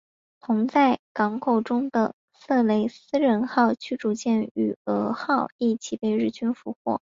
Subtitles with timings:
[0.39, 6.99] 同在港口中的色雷斯人号驱逐舰与蛾号一起被日军俘获。